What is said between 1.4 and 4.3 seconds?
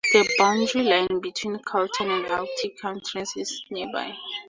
Carlton and Aitkin counties is nearby.